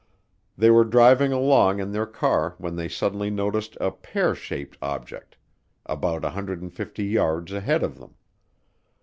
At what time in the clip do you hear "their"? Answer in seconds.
1.91-2.07